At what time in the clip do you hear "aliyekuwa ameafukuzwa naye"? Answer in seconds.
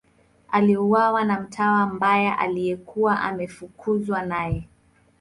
2.39-4.67